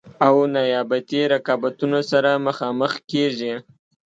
او 0.27 0.35
نیابتي 0.55 1.21
رقابتونو 1.33 1.99
سره 2.11 2.29
مخامخ 2.47 2.93
کیږي. 3.11 3.53